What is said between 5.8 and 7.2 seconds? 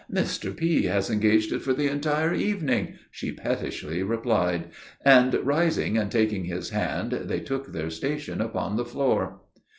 and taking his hand